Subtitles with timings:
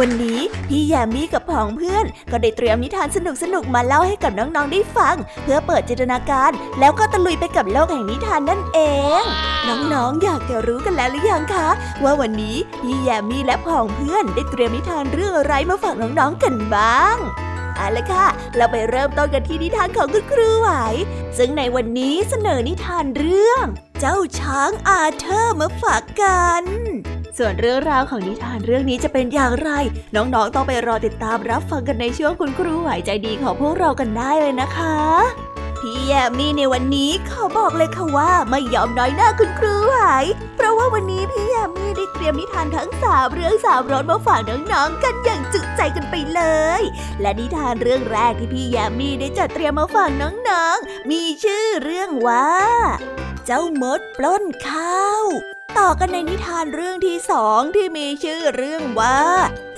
[0.00, 3.18] วันนี้พี่แยมมี่กับผองเพื่อน ก็ได้เตรียมนิทานส
[3.54, 6.50] นุกๆมาเล่าให้กับน้องๆได้ฟัง เพื่อเปิดจินตนาการ
[6.80, 8.78] แล้วก็ตะลุยไปกับโลกแห่งนิทานนั่นเอ
[9.20, 9.22] ง
[9.68, 11.68] น้องๆอยากจะรู้กันแล้วหรือยังคะ
[12.04, 17.16] ว่าวันนี้พี่แยมมี่และผองเพื่อนได้เตรียมนิทานเรื่องอะไรมาฝากน้องๆกันบ้าง
[17.76, 20.70] เอาละค่ะ เราไปเริ่มต้นกันที่นิทานของคุณครูไหว
[21.38, 23.64] ซึ่งในวันนี้เสนอนิทานเรื่อง
[24.00, 26.64] เจ้าช้างอาเธอร์มาฝากกัน
[27.38, 29.70] ส่วนเรื่องราวของนิทานเรื่องนี้จะเป็นอย่างไร
[30.14, 34.96] น้องๆต้องไปรอติดตามรับฟังกันในช่วงคุณครูไหวใจดีของพวกเรากันได้เลยนะคะ
[35.80, 39.96] พี่แยมมี่ในวันนี้ขอบอกเลยค่ะว่าไม่ยอมน้อยหน้าคุณครูไหว
[40.56, 46.42] เพราะว่าวันนี้พี่แยมมี่ได้เตรียมนิทานทั้งสามเรื่องสามรสมาฝากน้องๆกันอย่างจุใจกันไปเล
[46.80, 46.82] ย
[47.20, 52.50] และนิทานเรื่องแรกที่พี่แยมมี่ได้จัดเตรียมมาฝากน้องๆ มีชื่อเรื่องว่า
[53.46, 55.24] เจ้ามดปล้นข้าว
[55.78, 59.20] ต่อกันในนิทานเรื่องที่สองที่มีชื่อเรื่องว่า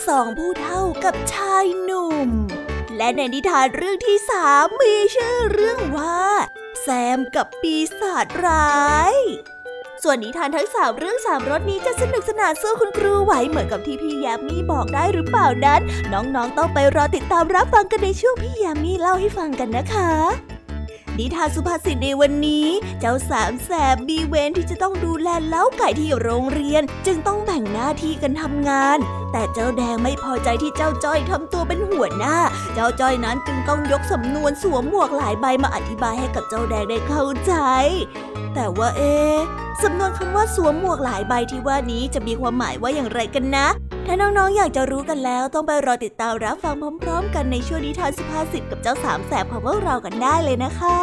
[0.09, 2.31] สองผู้เท่ากับชายหนุ่ม
[2.97, 6.21] และในนิทานเรื่องที่สามมีชื่อเรื่องว่า
[6.83, 9.15] แซมกับปีศาจร้าย
[10.03, 15.81] ส่วนนิทานทั้งสามเรื่องสามรสนี้จะสนุกสนานสู้คุณครูไหวเหมือนกับที่พี่ยามีบอกได้หรือเปล่านั้น
[16.13, 20.11] น้องๆต้องไปรอติดตามรับฟังกันในช่วงพี่ยามีเล่าให้ฟังกันนะคะ
[21.19, 22.67] นิทานสุภาษิตในวันนี้
[23.01, 28.99] เจ้าสามแสบมีเวนที่จะต้องดูแลเล้าไก่ที่โรงเรียน จึงต้องแบ่งหน้าที่กันทำงาน
[29.33, 32.37] แต่เจ้าแดงไม่พอใจที่เจ้าจ้อยทำตัวเป็นหัวหน้า
[32.75, 37.53] เจ้าจ้อยนั้นจึงต้องยกสำนวนสวมหมวกหลายใบมาอธิบายให้กับเจ้าแดงได้เข้าใจ
[38.55, 39.15] แต่ว่าเอ๊
[39.83, 43.67] สำนวนคำว่าสวมหมวกหลายใบที่ว่านี้จะมีความหมายว่าอย่างไรกันนะ
[44.07, 50.99] ถ้าน้องๆ อยากจะรู้กันแล้วต้องไปรอติดตามรับฟังพร้อม ๆ กันในช่วงนิทานสุภาษิตกับเจ้าสามแสบของพวกเรากันได้เลยนะคะ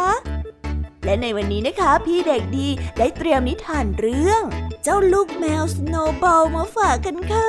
[1.04, 2.68] และในวันนี้นะคะ พี่เด็กดี
[2.98, 4.42] ได้เตรียมนิทานเรื่อง
[4.84, 7.48] เจ้าลูกแมวสโนว์บอลมาฝากกันค่ะ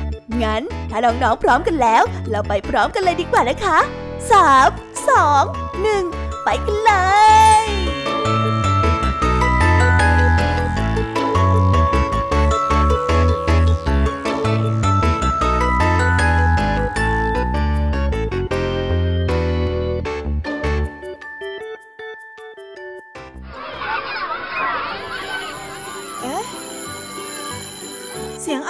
[0.43, 3.77] งั้นถ้าน้องๆพร้อมกันแล้ว เราไปพร้อมกันเลยดีกว่านะคะ
[4.31, 4.69] สาม
[5.09, 5.43] สอง
[5.81, 6.03] หนึ่ง
[6.43, 6.91] ไปกันเล
[7.65, 7.91] ย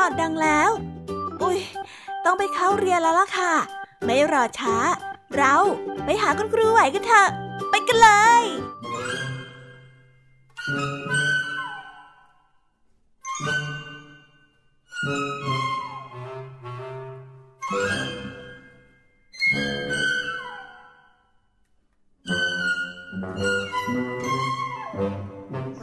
[0.02, 0.72] อดดังแล้ว
[1.42, 1.60] อุ้ย
[2.26, 3.54] ต้องไปเข้าเรียนแล้วล่ะค่ะ
[4.06, 4.76] ไม่รอช้า
[5.38, 5.56] เรา
[6.06, 7.28] ไปหาคุณครูไหวกันเถอะ
[7.70, 8.10] ไปกันเล
[8.42, 8.44] ย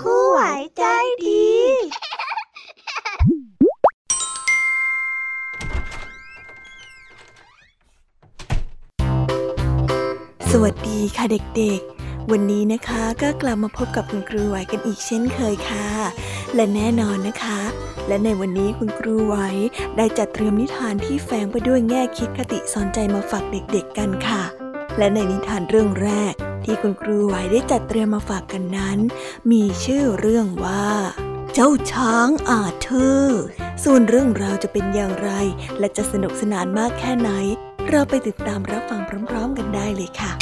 [0.01, 0.55] คู่ไหวั
[10.53, 11.25] สวัสดีค่ะ
[11.57, 15.89] เด็กๆ วันนี้นะคะก็กลับมาพบกับคุณครูไหวกันอีกเช่นเคยค่ะ
[16.55, 17.61] และแน่นอนนะคะ
[18.09, 19.37] และในวันนี้คุณครูไหว
[19.97, 24.43] ได้จัดเตรียมนิทานที่แฝงไปด้วยแง่คิดคติสอนใจมาฝากเด็กๆกันค่ะ
[24.99, 26.33] และในนิทานเรื่องแรก
[26.65, 28.99] ที่คุณครูไหวได้จัดเตรียมมาฝากกันนั้น
[29.51, 30.89] มีชื่อเรื่องว่า
[31.55, 33.43] เจ้าช้างอาเธอร์
[33.85, 35.31] ส่วนเรื่องราวจะเป็นอย่างไร
[35.79, 37.33] และจะสนุกสนานมากแค่ไหน
[37.93, 39.01] เราไปติดตามรับฟัง
[39.31, 40.33] พร้อม ๆ กันได้เลยค่ะ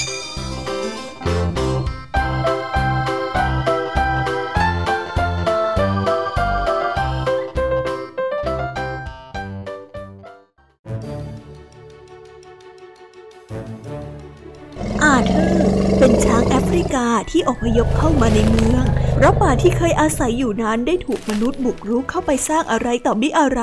[15.03, 18.85] อาเธอร์เป็นช้างแอฟริกาที่อพยพเข้ามาในเมือง
[19.17, 23.63] เพราะป่าที่เคยอาศัยอยู่นั้นได้ถูกมนุษย์บุกรุกเข้าไปสร้างอะไรต่อมิอะไร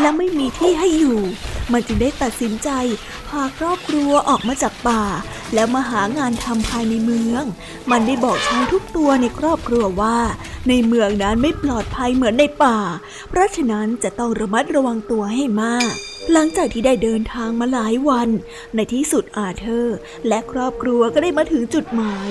[0.00, 1.20] และไม่มีที่ให้อยู่
[1.72, 2.70] มันจึงได้ตัดสินใจ
[3.28, 5.02] พาครอบครัวออกมาจากป่า
[5.54, 7.44] แล้วมาหางานทำภายในเมือง
[7.90, 10.18] มันได้บอกช้างทุกตัวในครอบครัวว่า
[10.68, 12.78] ในเมืองนั้นไม่ปลอดภัยเหมือนในป่า
[13.28, 15.92] เพราะฉะนั้นจะต้องระมัดระวังตัวให้มาก
[16.32, 18.28] หลังจากที่ได้เดินทางมาหลายวัน
[18.74, 19.96] ในที่สุดอาเธอร์
[20.28, 22.28] และครอบครัวก็ได้มาถึงจุดหมาย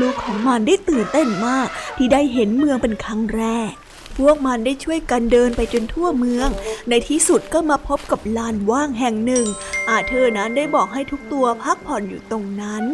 [0.00, 3.72] ลูกๆของมันได้ตื่นเต้นมากที่ได้เห็นเมืองเป็นครั้งแรก
[4.18, 6.48] พวกมันได้ช่วยกันเดินไปจนทั่วเมือง
[6.88, 9.46] ในที่สุดก็มาพบกับลานว่างแห่งหนึ่ง
[9.88, 12.84] อาเธอร์นั้นได้บอกให้ทุกตัวพักผ่อนอยู่ตรงนั้น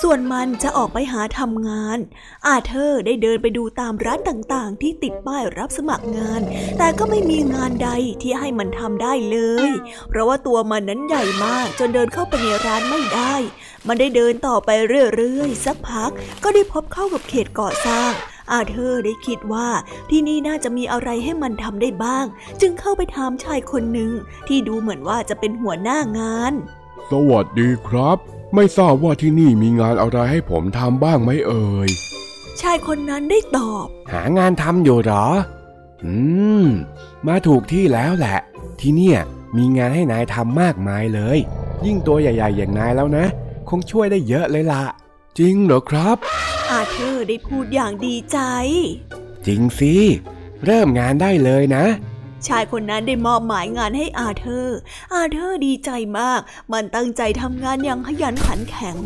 [0.00, 1.98] ส่วนมันจะออกไปหาทำงาน
[2.46, 6.40] อาเธอร์ได้เดินไปดูตามร้านต่างๆ ที่ติดป้ายรับสมัครงาน
[6.78, 7.90] แต่ก็ไม่มีงานใด
[8.22, 9.38] ที่ให้มันทำได้เล
[9.68, 9.70] ย
[10.08, 13.34] เพราะว่าตัวมันนั้นใหญ่มากจนเดินเข้าไปในร้านไม่ได้
[13.88, 16.10] มันได้เดินต่อไปเรื่อยๆ สักพัก
[16.42, 18.12] ก็ได้พบเข้ากับเขตก่อสร้าง
[18.52, 19.68] อาเธอร์ได้คิดว่า
[20.10, 22.24] ที่นี่น่าจะมีอะไรให้มันทำได้บ้าง
[22.60, 24.12] จึงเข้าไปถามชายคนหนึ่ง
[24.48, 26.52] ที่ดูเหมือนว่าจะเป็นหัวหน้างาน
[27.10, 28.18] สวัสดีครับ
[28.54, 31.90] ไม่ทราบว่าที่นี่มีงานอะไรให้ผมทำบ้างไหมเอ่ย
[32.60, 35.26] ชายคนนั้นได้ตอบ หางานทำอยู่หรอ
[36.04, 36.14] อื
[36.64, 36.66] ม
[37.26, 38.38] มาถูกที่แล้วแหละ
[38.80, 39.18] ที่เนี่ย
[39.56, 41.38] มีงานให้นายทำมากมายเลย
[41.86, 43.24] ยิ่งตัวใหญ่ ๆ อย่างนายแล้วนะ
[43.68, 44.82] คงช่วยได้เยอะเลยล่ะ
[45.38, 46.16] จริงเหรอครับ
[46.70, 48.38] อาเธอร์ได้พูดอย่างดีใจ
[49.46, 49.94] จริงสิ
[50.64, 51.84] เริ่มงานได้เลยนะ
[52.46, 54.78] ชายคนนั้นได้มอบหมายงานให้อาเธอร์
[55.14, 56.40] อาเธอร์ดีใจมาก
[56.72, 58.96] มันตั้งใจทำงานอย่างขยันขันแข็ง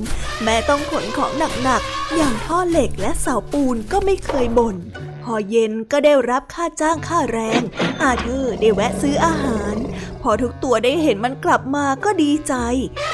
[0.43, 1.33] แม้ต้องขนของ
[1.63, 4.77] หนักๆ อย่างท่อเหล็กและเสาปูนก็ไม่เคยบน่น
[5.23, 7.61] พอเย็นก็ได้รับค่าจ้างค่าแรง
[8.03, 9.75] อาเธอร์ได้แวะซื้ออาหาร
[10.23, 12.55] พอทุกตัวได้เห็นมันกลับมาก็ดีใจ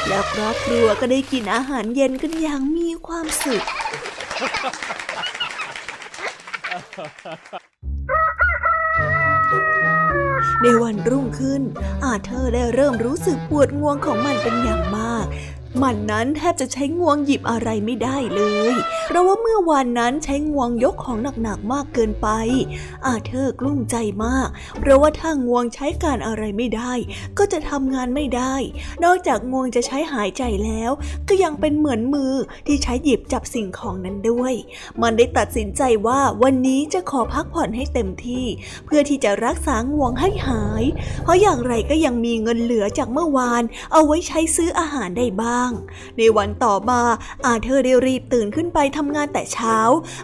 [0.09, 3.63] แล้วครอบครัวก็ได้กินอาหารเย็นกันอย่างมีความสุข
[10.63, 11.63] ในวันรุ่งขึ้น
[12.05, 15.27] อาเธอได้เริ่มรู้สึกปวดงวงของมันเป็นอย่างมาก
[15.83, 18.75] มันนั้นแทบจะใช้งวงหยิบอะไรไม่ได้เลย
[19.07, 22.29] เพราะว่าเมื่อวานนั้นใช้งวงยกของหนักๆมากเกินไป
[23.07, 26.93] อาเธอร์กลุ้มใจมาก เพราะว่าถ้างวงใช้การอะไรไม่ได้
[27.39, 28.55] ก็จะทำงานไม่ได้
[29.05, 30.91] นอกจากงวงจะใช้หายใจแล้ว
[31.29, 32.35] ก็ยังเป็นเหมือนมือ
[32.67, 34.55] ที่ใช้หยิบจับสิ่งของนั้นด้วย
[35.03, 38.45] มันได้ตัดสินใจว่าวันนี้จะขอพักผ่อนให้เต็มที่
[38.87, 40.85] เพื่อที่จะรักษางวงให้หาย
[41.23, 43.63] เพราะอย่างไรก็ยังมีเงินเหลือจากเมื่อวาน
[43.93, 45.71] เอาไว้ใช้ซื้ออาหารได้บ้างาง
[46.19, 47.01] ในวันต่อมา
[47.45, 49.79] อาเธอร์ได้รีบตื่นขึ้นไปทำงานแต่เช้า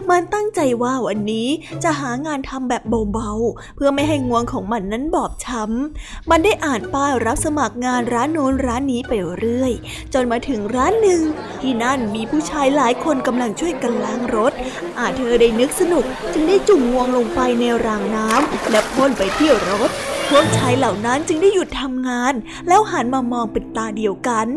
[0.09, 1.47] มันตั้งใจว่าวันนี้
[1.83, 9.73] จะหางานทำแบบเบาๆ เพื่อไม่ให้งวงของมันนั้นบอบช้ำ มันได้อ่านป้ายรับสมัครงานร้านโน้นร้านนี้ไปเรื่อย
[10.13, 11.21] จนมาถึงร้านหนึ่ง
[11.61, 14.53] ที่นั่นมีผู้ชายหลายคนกำลังช่วยกันล้างรถ
[14.99, 16.03] อาเธอร์ได้นึกสนุก
[16.33, 19.91] จึงได้จุ่มงวงลงไปในรางน้ำและพ่นไปที่รถ
[20.29, 22.33] พวกชายเหล่านั้นจึงได้หยุดทำงาน
[22.67, 24.47] แล้วหันมามองเป็นตาเดียวกัน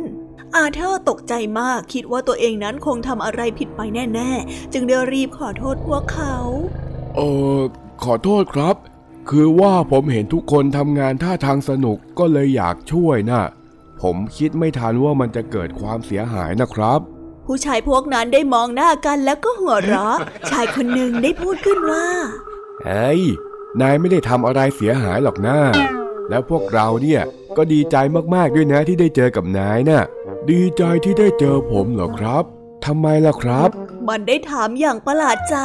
[0.56, 3.80] อาเธอร์ตกใจมากคิดว่าตัวเองนั้นคงทำอะไรผิดไป
[4.14, 6.36] แน่ ๆ จึงได้รีบขอโทษพวกเขา
[7.16, 7.20] เอ
[7.58, 7.60] อ
[8.04, 8.76] ขอโทษครับ
[9.30, 13.44] คือว่าผมเห็นทุกคนทำงานท่าทางสนุกก็เลยอยากช่วยนะ่ะ
[14.02, 17.00] ผมคิดไม่ทันว่ามันจะเกิดความเสียหายนะครับ
[17.46, 20.18] ผู้ชายพวกนั้นได้มองหน้ากันแล้วก็หัวเราะ
[20.50, 22.06] ชายคนหนึ่งได้พูดขึ้นว่า
[22.84, 23.22] เฮ้ย
[23.80, 25.58] นายไม่ได้ทำอะไรเสียหายหรอกนะ
[26.30, 27.22] แล้วพวกเราเนี่ย
[27.56, 27.96] ก็ดีใจ
[28.34, 30.02] มากๆด้วยนะที่ได้เจอกับนายนะ่ะ
[30.48, 32.44] ดีใจที่ได้เจอผมเหรอครับ
[32.86, 33.68] ทำไมล่ะครับ
[34.08, 35.56] มันได้ถามอย่างประหลาดใจ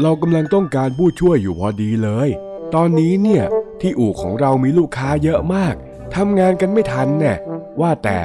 [0.00, 2.28] เรากำลังต้องการผู้ช่วยอยู่พอดีเลย
[2.74, 3.44] ตอนนี้เนี่ย
[3.80, 5.74] ที่อู่ของเรามีลูกค้าเยอะมาก
[6.14, 7.34] ทำงานกันไม่ทันแน่
[7.80, 8.20] ว่าแต่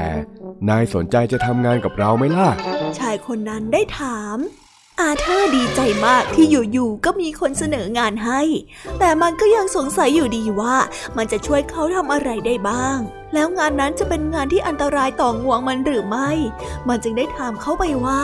[0.70, 2.48] นายสนใจจะทำงานกับเราไหมล่ะ
[3.00, 4.38] ชายคนนั้นได้ถาม
[5.00, 8.42] อาเธอร์ดีใจมากที่อยู่ๆก็มีคนเสนองานให้
[9.00, 10.76] แต่มันก็ยังสงสัยอยู่ดีว่า
[11.18, 12.98] มันจะช่วยเขาทำอะไรได้บ้าง
[13.34, 16.32] แล้วงานนั้นจะเป็นงานที่อันตรายต่องวงมันหรือไม่
[16.88, 18.24] มันจึงได้ถามเขาไปว่า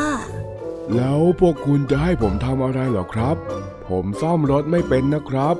[0.96, 3.36] แล้วพวกคุณจะให้ผมทำอะไรเหรอครับ
[3.90, 5.56] ผมซ่อมรถไม่เป็นนะครับ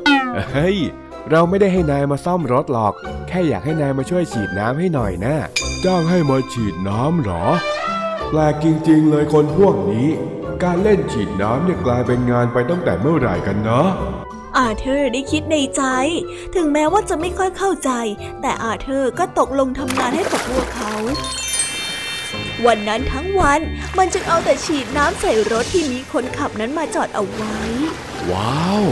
[0.52, 0.78] เฮ้ย
[1.32, 2.94] เราไม่ได้ให้นายมาซ่อมรถหรอก
[3.28, 5.36] แค่อยากให้นายมาช่วยฉีดน้ำให้หน่อยนะ
[5.86, 7.44] จ้างให้มาฉีดน้ำหรอ
[8.30, 10.10] แปลกจริงๆเลยคนพวกนี้
[10.64, 13.82] การเล่นฉีดน้ำเนี่ยกลายเป็นงานไปตั้งแต่เมื่อไหร่กันนะ
[14.58, 15.84] อาเธอร์ได้คิดในใจ
[16.56, 17.92] ถึงแม้ว่าจะไม่ค่อยเข้าใจ
[18.42, 20.94] แต่อาเธอร์ก็ตกลงทำงานให้กับพวกเขา
[22.66, 23.62] วันนั้นทั้งวัน
[23.98, 27.58] มันจึงเอาแต่ฉีดน้ำใส่รถที่มีคนขับนั้นมาจอดเอาไว้
[28.32, 28.84] ว้าว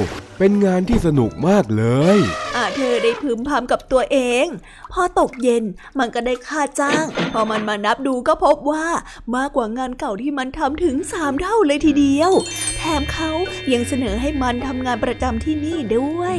[0.46, 1.84] เป็นงานที่สนุกมากเล
[2.18, 2.20] ย
[2.56, 4.46] อาเธอได้พึมพำกับตัวเอง
[4.94, 5.64] พอตกเย็น
[6.00, 8.88] มันก็ได้ค่าจ้าง พอมันมานับดูก็พบว่า
[9.36, 12.32] มากกว่างานเก่าที่มันทำถึงสามเท่าเลยทีเดียว
[12.78, 13.32] แถมเขา
[13.74, 16.38] ยังเสนอให้มันทำงานประจำที่นี่ด้วย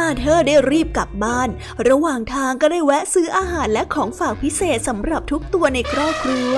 [0.00, 1.48] อาเธอร์ได้รีบกลับบ้าน
[1.88, 6.54] ระหว่างทางก็ได้แวะซื้ออาหารและของฝากพิเศษสำหรับทุกตัวในครอบครัว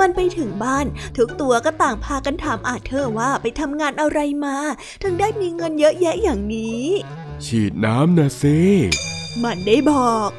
[0.00, 0.86] มันไปถึงบ้าน
[1.18, 4.56] ทุกตัวก็ต่างพากันถามอาเธอร์ว่าไปทำงานอะไรมา
[5.02, 6.84] ถึงได้มีเงินเยอะแยะอย่างนี้
[7.44, 8.58] ฉีดน้ำนะซิ
[9.42, 10.30] มันได้บอก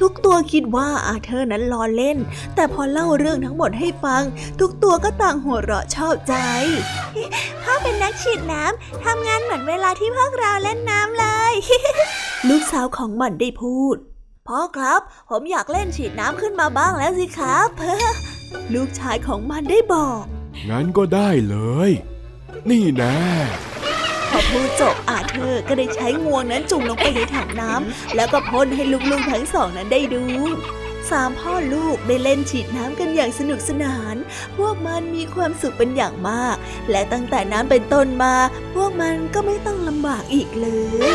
[0.00, 2.18] ทุกตัวคิดว่าอาเธอร์นั้นล้อเล่น
[2.54, 4.22] แต่พอเล่าเรื่องทั้งหมดให้ฟัง
[4.60, 6.34] ทุกตัวก็ต่างหัวเราะชอบใจ
[7.62, 11.54] พ่อเป็นนักฉีดน้ำทำงานเหมือนเวลาที่พวกเราเล่นน้ำเลย
[12.48, 13.96] ลูกสาวของมันได้พูด
[14.48, 17.68] พ่อครับ ผมอยากเล่นฉีดน้ำขึ้นมาบ้างแล้วสิครับ
[18.74, 20.22] ลูกชายของมันได้บอก
[20.70, 21.56] งั้นก็ได้เล
[21.88, 21.90] ย
[22.70, 23.14] นี่นะ
[24.36, 30.24] อพูดจบอาเธอร์ก็ได้ใช้งวงนั้นจุ่มลงไปในถังน้ำแล้วก็พ่นให้ลูกๆทั้งสองนั้นได้ดู
[31.10, 34.16] สามพ่อลูกได้เล่นฉีดน้ำกันอย่างสนุกสนาน
[34.56, 36.56] พวกมันมีความสุขเป็นอย่างมาก
[36.90, 38.34] และตั้งแต่นั้นเป็นต้นมา
[38.74, 40.68] พวกมันก็ไม่ต้องลำบากอีกเล
[41.10, 41.14] ย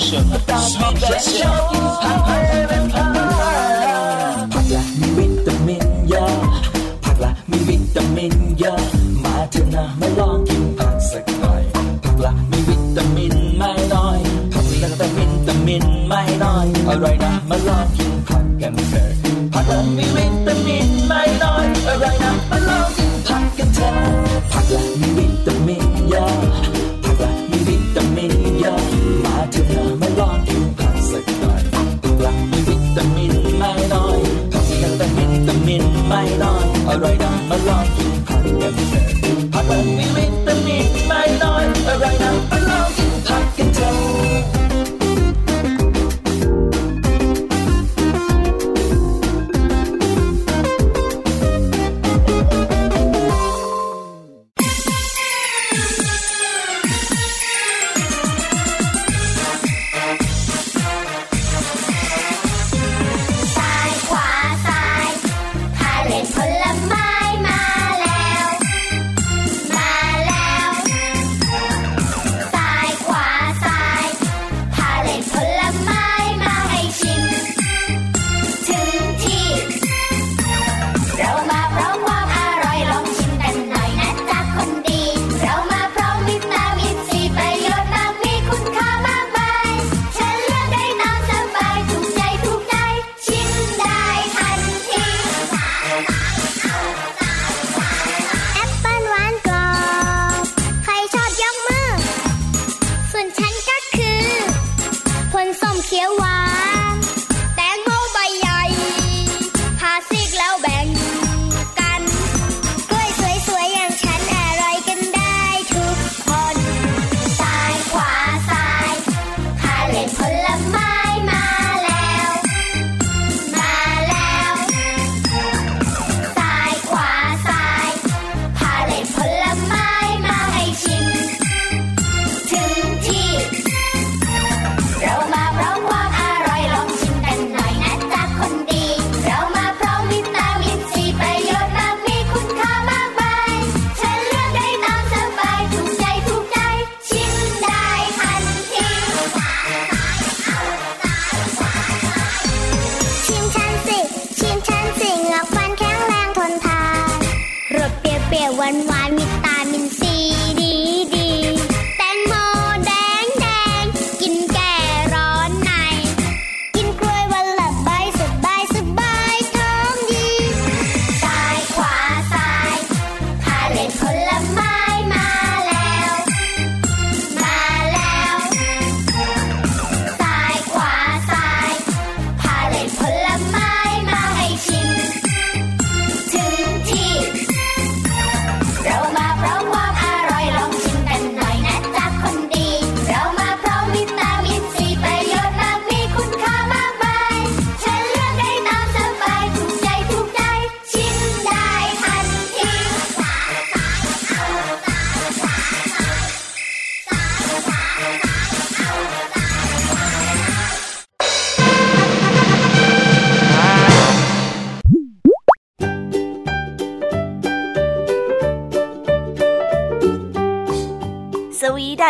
[0.00, 0.22] ซ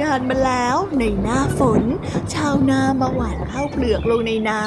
[0.00, 1.82] ครั้งหนึ่งนานมาแล้ว ในหน้าฝน
[2.34, 4.60] ชาวนามาหว่านข้าวเปลือกลงในนา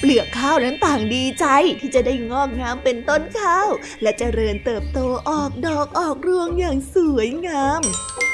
[0.00, 1.44] เปลือกข้าวนั้นต่างดีใจ
[1.80, 3.68] ที่จะได้งอกงามเป็นต้นข้าว
[4.02, 7.82] และเจริญเติบโตออกดอกออกรวงอย่างสวยงาม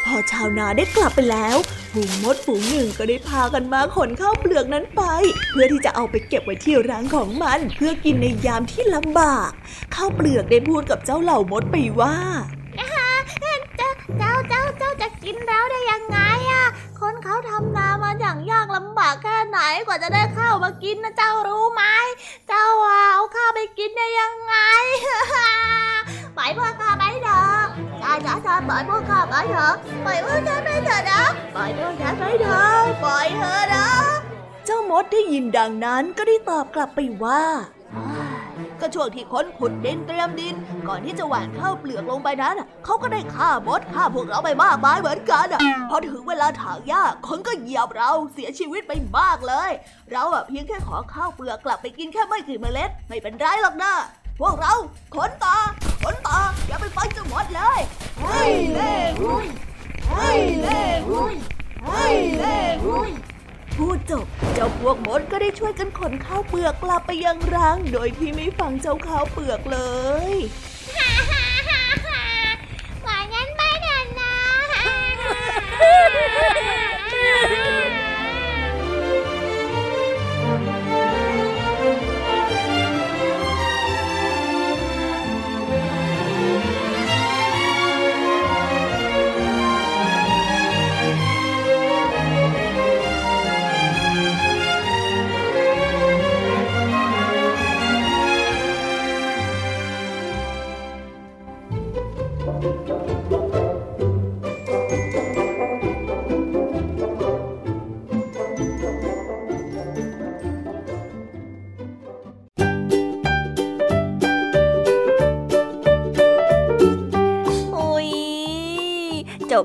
[0.05, 1.57] พอชาวนาได้กลับไปแล้ว
[1.92, 5.02] ฝูงมดฝูงหนึ่งก็ได้พากันมาขนข้าวเปลือกนั้นไป
[5.50, 9.50] เพื่อที่จะเอาไปเก็บไว้ที่รังของมัน เพื่อกินในยามที่ลำบาก
[9.94, 12.16] ข้าวเปลือกได้พูดกับเจ้าเหล่ามดไปว่า
[13.76, 13.90] เจ้า
[14.48, 16.18] เจ้าเจ้าจะกินแล้วได้ยังไง
[16.50, 16.64] อะ
[17.00, 21.82] คนเขาทำนามาอย่างยากลำบากแค่ไหนกว่าจะได้ข้าวมากินนะเจ้ารู้ไหม
[22.48, 24.54] เจ้าอะเอาข้าวไปกินได้ยังไง
[26.37, 27.64] ปล่อยพวกข้าไปเถอะ
[28.02, 31.22] จ้าจ้าจ้าปล่อยพวกข้าไปเถอะปล่อยพวกฉันไปเถอะนะ
[31.54, 33.87] ปล่อยพวกฉันไปเถอะปล่อยเถอะนะ
[34.66, 37.42] เจ้ามดได้ยินดังนั้นก็ได้ตอบกลับไปว่า
[38.83, 40.55] ก็ช่วงที่ค้นขุดดินเตรียมดิน
[40.88, 45.47] ก่อนที่จะหว่านข้าวเปลือกลงไปนั้นเขาก็ได้ฆ่ามดฆ่าพวกเราไปมากมายเหมือนกัน
[45.90, 49.71] พอถึงเวลาถางหญ้าคนก็เหยียบเราเสียชีวิตไปมากเลย
[50.12, 53.92] เราอะเพียงแค่ขอข้าวเปลือกกลับไปกินแค่ไม่กี่เมล็ด ไม่เป็นไรหรอกนะ
[54.40, 54.75] พวกเรา
[55.14, 55.57] ขนต่อ
[56.03, 57.81] ขนต่ออย่าไปฟังจะหมดเลย
[58.21, 59.47] เฮ้ยเล่หุย
[60.09, 61.35] เฮ้ยเล่หุย
[61.85, 63.11] เฮ้ยเล่หุย
[63.76, 69.78] พูดจบเจ้าพวกมดก็ได้ช่วยกันขนข้าวเปลือกกลับไปยังรัง โดยที่ไม่ฟังเจ้าข้าวเปลือกเล
[70.30, 70.32] ย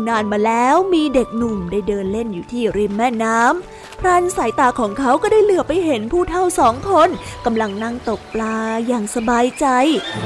[0.00, 7.08] นึ่งนานมาแล้วมีเด็กหนุ่มได้เดินเล่นอยู่ที่ริมแม่น้ำพรานสายตาของเขาก็ได้เหลือไปเห็นผู้เฒ่าสองคน
[7.46, 9.66] กำลังนั่งตกปลาอย่างสบายใจ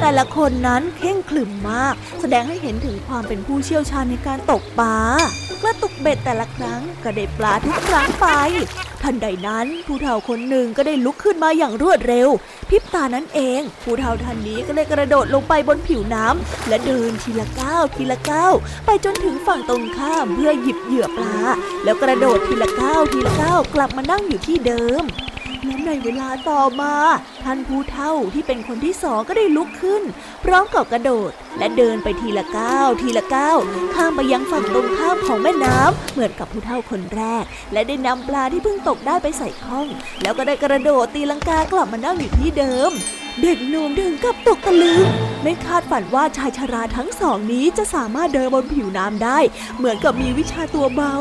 [0.01, 4.97] แต่ละคนนั้นเข่งขลึมมาก แสดงให้เห็นถึงความเป็นผู้เชี่ยวชาญในการตกปลา
[5.61, 8.27] เมื่อตกเบ็ดแต่ละครั้งก็ได้ปลาทุกครั้งไป
[9.03, 12.29] ทันใดนั้นผู้เฒ่าคนหนึ่งก็ได้ลุกขึ้นมาอย่างรวดเร็ว
[12.71, 18.53] พริบตานั้นเองผู้เฒ่าท่านนี้ก็เลยกระโดดลงไปบนผิวน้ำและเดินทีละก้าวทีละก้าว
[18.87, 21.37] ไปจนถึงฝั่งตรงข้ามเพื่อหยิบเหยื่อปลา
[21.85, 25.03] แล้วกระโดดทีละก้าวทีละก้าวกลับมานั่งอยู่ที่เดิม
[25.65, 26.95] และในเวลาต่อมา
[27.45, 30.03] ท่านผู้เฒ่าที่เป็นคนที่สองก็ได้ลุกขึ้น
[30.45, 33.59] พร้อมกับกระโดด และเดินไปทีละก้าวทีละก้าว
[33.95, 39.87] ข้ามไปยังฝั่งตรงข้ามของแม่น้ำเหมือนกับผู้เฒ่าคนแรก และได้นำปลาที่เพิ่งตกได้ไปใส่ข้อง
[40.23, 42.93] แล้วก็ได้กระโดดตีลังกากลับมานั่งอยู่ที่เดิม
[43.43, 45.07] เด็กหนุ่มถึงกับตกตะลึง
[45.43, 49.39] ไม่คาดฝันว่าชายชราทั้งสองนี้จะสามารถเดินบนผิวน้ำได้
[49.77, 51.15] เหมือนกับมีวิชาตัวเบา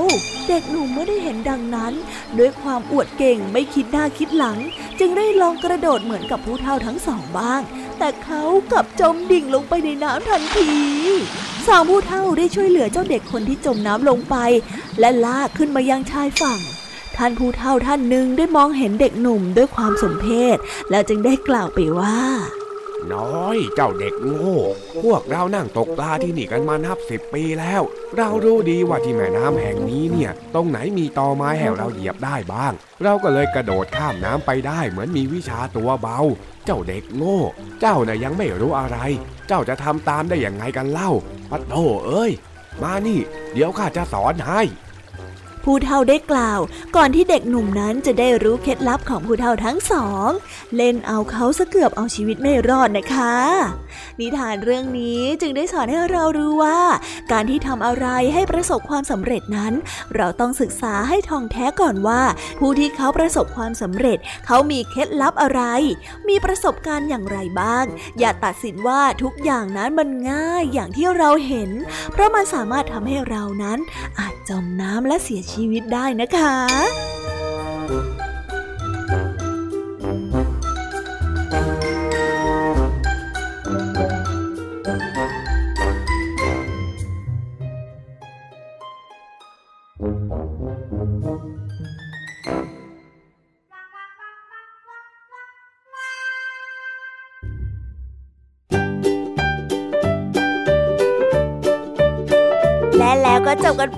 [0.48, 1.94] เด็กหนุ่มเมื่อได้เห็นดังนั้น
[2.40, 4.58] ด้วยความอวดเก่งไม่คิดหน้าคิดหลัง
[5.00, 7.62] จึงได้ลองกระโดดเหมือนมือนกับผู้เท่าทั้งสองบ้าง
[8.00, 10.70] แต่เขากลับจมดิ่งลงไปในน้ำทันที
[11.68, 14.36] สองผู้เท่าได้ช่วยเหลือเจ้าเด็กคนที่จมน้ำลงไป
[15.00, 16.60] และลากขึ้นมายังชายฝั่ง
[17.18, 20.58] ท่านผู้เท่าท่านหนึ่งได้มองเห็นเด็กหนุ่มด้วยความสมเพช
[20.90, 22.20] และจึงได้กล่าวไปว่า
[23.14, 24.60] น้อย เจ้าเด็กโง่
[25.04, 27.82] พวกเรานั่งตกปลาที่นี่กันมานับสิบปีแล้ว
[28.18, 36.20] เรารู้ดีว่าที่แม่น้ำแห่งนี้เนี่ย ตรงไหนมีตอไม้ให้เราเหยียบได้บ้าง เราก็เลยกระโดดข้ามน้ำไปได้เหมือนมีวิชาตัวเบา
[36.66, 37.40] เจ้าเด็กโง่
[37.82, 38.98] เจ้าน่ะยังไม่รู้อะไร
[39.48, 41.12] เจ้าจะทำตามได้อย่างไงกันเล่า
[41.50, 42.32] ปัดโธเอ้ย
[42.84, 43.20] มานี่
[43.54, 44.62] เดี๋ยวข้าจะสอนให้
[45.64, 46.60] ผู้เฒ่าได้กล่าว
[46.96, 50.30] ก่อนที่เด็กหนุ่มนั้นจะได้รู้เคล็ดลับของผู้เฒ่าทั้งสอง
[50.76, 53.34] เล่นเอาเขาซะเกือบเอาชีวิตไม่รอดนะคะ
[54.20, 56.80] นิทานเรื่องนี้จึงได้สอนให้เรารู้ว่า
[57.32, 59.74] การที่ทำอะไรให้ประสบความสำเร็จนั้น
[60.16, 62.22] เราต้องศึกษาให้ท่องแท้ก่อนว่า
[62.60, 65.62] ผู้ที่เขาประสบความสำเร็จ เขามีเคล็ดลับอะไร
[66.30, 67.86] มีประสบการณ์อย่างไรบ้าง
[68.20, 71.72] อย่าตัดสินว่าทุกอย่างนั้นมันง่ายอย่างที่เราเห็น
[72.12, 73.80] เพราะมันสามารถทำให้เรานั้น
[74.20, 76.56] อาจจมน้ำและเสียชีวิตได้นะคะ
[78.22, 78.33] แล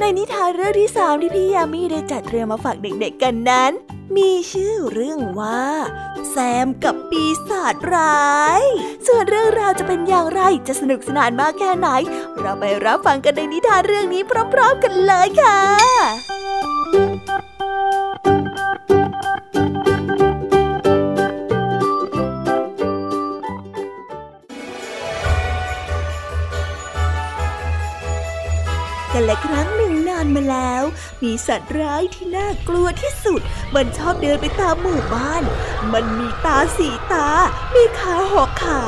[0.00, 3.72] ในนิทานเรื่องที่สามที่พี่ยามีได้จัดเตรียมมาฝากเด็กๆกันนั้น
[4.16, 5.62] มีชื่อเรื่องว่า
[6.30, 8.62] แซมกับปีศาจร้าย
[9.06, 11.88] ส่วนเรื่องราวจะเป็นอย่างไรจะสนุกสนานมากแค่ไหน
[12.38, 15.58] เราไปรับฟังกันในนิทานเรื่องนี้พร้อมๆกันเลยค่ะ
[29.14, 29.89] กันและครั้งหนึ่ง
[30.36, 30.84] มาแล้ว
[31.22, 33.40] มีสัตว์ร้ายที่น่ากลัวที่สุด
[33.74, 35.42] มันชอบเดินไปตามหมู่บ้าน
[35.92, 37.28] มันมีตาสีตา
[37.74, 38.82] มีขาหอกขา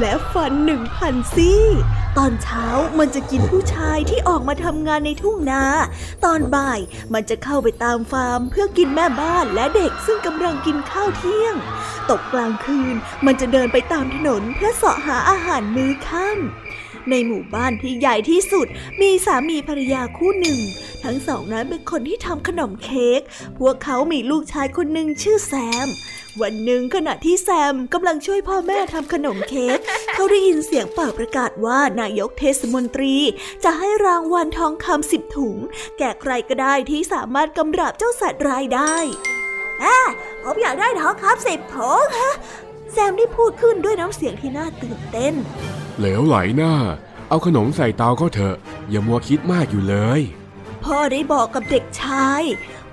[0.00, 1.64] และฟันหนึ่งพันซี่
[2.18, 2.66] ตอนเช้า
[2.98, 5.64] มันจะกินผู้ชายที่ออกมาทำงานในทุ่งนา
[6.24, 6.80] ตอนบ่าย
[7.14, 11.54] มันจะเข้าไปตามฟาร์มเพื่อกินแม่บ้านและเด็กซึ่งกำลังกินข้าวเที่ยง
[12.10, 12.94] ตกกลางคืน
[13.26, 16.61] มันจะเดินไปตามถนนเพื่อเสาะหาอาหารมื้อค่ำ
[17.10, 18.66] ในหมู่บ้านที่ใหญ่ที่สุด
[19.00, 20.58] มีสามีภรรยาคู่หนึ่ง
[21.04, 23.20] ทั้งสองนั้นเป็นคนที่ทำขนมเค้ก
[23.58, 25.54] พวกเขามีลูกชายคนหนึ่งชื่อแซ
[25.86, 25.88] ม
[26.42, 29.78] วันหนึ่งขณะที่แซมกำลังช่วยพ่อแม่ทำขนมเค้ก
[30.14, 33.16] เขาได้ยินเสียงเป่าประกาศว่านายกเทศมนตรี
[33.64, 35.56] จะให้รางวัลทองคำสิบถุง
[35.98, 38.94] แก่ใครก็ได้ที่สามารถกำราบเจ้าสัตว์รายได้
[39.84, 39.96] อ่
[40.42, 42.34] ผมอยากได้ทองคำสิบถุงฮะ
[42.92, 45.34] แซมได้พูดขึ้นด้วยน้ำเสียงที่น่าตื่นเต้น
[46.02, 46.74] เหลวไหลหน้า
[47.28, 48.56] เอาขนมใส่เตาก็เถอะ
[48.90, 50.20] อย่ามัวคิดมากอยู่เลย
[50.84, 52.42] พ่อได้บอกกับเด็กชาย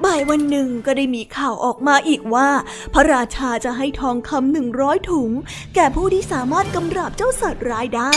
[0.03, 2.49] บ่ายวันหนึ่งก็ได้มีข่าวออกมาอีกว่า
[2.93, 5.31] พระราชาจะให้ทองคำหนึ่งร้อยถุง
[5.75, 8.13] แก่ผู้ที่สามารถกำราบเจ้าสัตว์ร้ายได้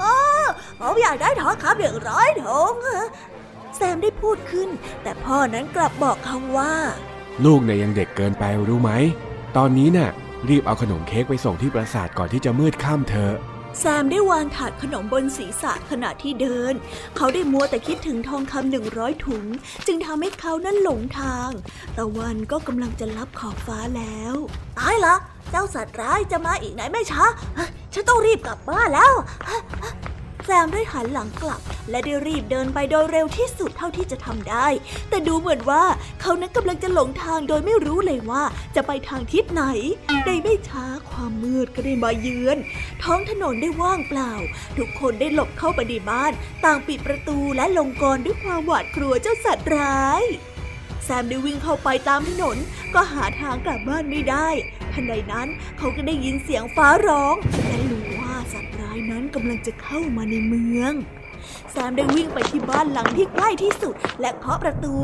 [0.00, 0.14] อ๋อ
[0.80, 2.74] ผมอยากได้ทองคำหนึ่งร้อยถุง
[3.76, 4.68] แซมได้พูดขึ้น
[5.02, 6.74] แต่พ่อนั้นกลับบอกเขาว่า
[7.44, 8.90] ลูกเนี่ยยังเด็กเกินไปรู้ไหม
[9.56, 10.10] ตอนนี้น่ะ
[10.48, 13.36] รีบเอาขนมเค้กไปส่งที่ปราสาทก่อนที่จะมืดค่ำเถอะ
[13.78, 16.74] แซมได้วางถาดขนมบนศีรษะขณะที่เดิน
[17.16, 19.44] เขาได้มัวแต่คิดถึงทองคำหนึ่งร้อยถุง
[19.86, 21.50] จึงทำให้เขานั้นหลงทาง
[21.96, 24.34] ตะวันก็กำลังจะลับขอบฟ้าแล้ว
[24.78, 25.14] ตายละ
[25.50, 27.24] เจ้าสัตว์ร้ายจะมาอีกไหนไม่ช้า
[27.92, 29.12] ฉันต้องรีบกลับบ้านแล้ว
[30.44, 34.66] แซมได้หันหลังกลับ และได้รีบเดินไปโดยเร็วที่สุดเท่าที่จะทำได้
[35.08, 35.84] แต่ดูเหมือนว่า
[36.20, 38.42] เขานั้นกำลังจะหลงทางโดยไม่รู้เลยว่า
[38.76, 39.62] จะไปทางทิศไหน
[40.24, 42.58] ในไม่ช้าความมืดก็ได้มาเยือน
[43.02, 44.32] ท้องถนนได้ว่างเปล่า
[44.78, 46.32] ทุกคนได้หลบเข้าไปในบ้าน
[46.64, 50.22] ต่างปิดประตูและลงกรด้วยความหวาดกลัวเจ้าสัตว์ร้าย
[51.04, 52.56] แซมได้วิ่งเข้าไปตามถนน
[52.94, 54.48] ก็หาทางกลับบ้านไม่ได้
[54.92, 60.92] ทันใดนั้นเขาก็ได้ยินเสียงฟ้าร้องและรู้ว่าสัตว์ นั้นกำลังจะเข้ามาในเมือง
[61.70, 64.96] แซมได้วิ่งไปที่บ้านหลังที่ใกล้ที่สุด และเคาะประตู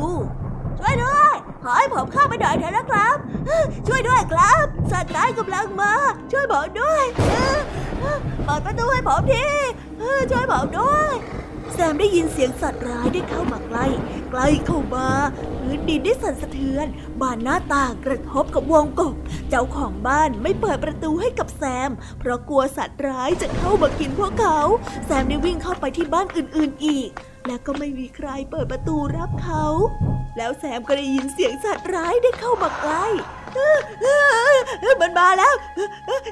[0.79, 3.15] ช่วยด้วย ขอให้ผมเข้าไปหน่อยเถอะนะครับ
[3.87, 5.93] ช่วยด้วยครับสัตว์ร้ายกำลังมา
[6.31, 7.03] ช่วยผมด้วย
[8.45, 9.47] เปิดประตูให้ผมที
[10.31, 11.11] ช่วยผมด้วย
[11.73, 13.85] แซมได้ยินเสียงสัตว์ร้ายได้เข้ามาใกล้
[14.31, 15.07] ใกล้เข้ามา
[15.59, 16.87] พื้นดินได้สั่นสะเทือน
[17.21, 19.15] บานหน้าต่างกระทบกับวงกบ
[19.49, 24.59] เจ้าของบ้านไม่เปิดประตูให้กับแซม เพราะกลัวสัตว์ร้ายจะเข้ามากินพวกเขา
[25.05, 27.09] แซมได้วิ่งเข้าไปที่บ้านอื่นๆอีก
[27.45, 29.65] และก็ไม่มีใครเปิดประตูรับเขา
[30.37, 33.05] แล้วแซมก็ได้ยินเสียงสัตว์ร้ายได้เข้ามาใกล้
[35.01, 35.53] มันมาแล้ว